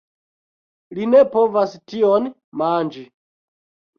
Li 0.99 1.05
ne 1.09 1.19
povas 1.35 1.75
tion 1.93 2.25
manĝi! 2.63 3.03